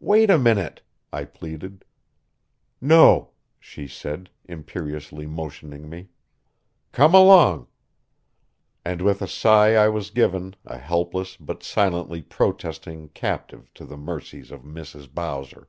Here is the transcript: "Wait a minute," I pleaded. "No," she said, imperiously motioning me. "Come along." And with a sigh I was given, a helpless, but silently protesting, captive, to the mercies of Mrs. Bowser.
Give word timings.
"Wait 0.00 0.30
a 0.30 0.38
minute," 0.38 0.80
I 1.12 1.24
pleaded. 1.26 1.84
"No," 2.80 3.32
she 3.60 3.86
said, 3.86 4.30
imperiously 4.46 5.26
motioning 5.26 5.90
me. 5.90 6.08
"Come 6.90 7.12
along." 7.14 7.66
And 8.82 9.02
with 9.02 9.20
a 9.20 9.28
sigh 9.28 9.74
I 9.74 9.90
was 9.90 10.08
given, 10.08 10.56
a 10.64 10.78
helpless, 10.78 11.36
but 11.36 11.62
silently 11.62 12.22
protesting, 12.22 13.10
captive, 13.10 13.68
to 13.74 13.84
the 13.84 13.98
mercies 13.98 14.50
of 14.50 14.62
Mrs. 14.62 15.12
Bowser. 15.12 15.68